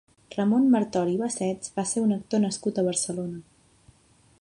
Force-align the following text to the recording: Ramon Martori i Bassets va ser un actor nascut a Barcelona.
Ramon 0.35 0.63
Martori 0.75 1.13
i 1.17 1.19
Bassets 1.19 1.75
va 1.77 1.87
ser 1.91 2.05
un 2.07 2.17
actor 2.17 2.43
nascut 2.49 2.81
a 2.85 2.89
Barcelona. 2.91 3.43